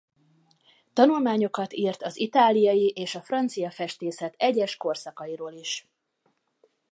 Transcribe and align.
Tanulmányokat 0.93 1.73
írt 1.73 2.03
az 2.03 2.17
itáliai 2.19 2.89
és 2.95 3.15
a 3.15 3.21
francia 3.21 3.71
festészet 3.71 4.33
egyes 4.37 4.77
korszakairól 4.77 5.51
is. 5.53 5.87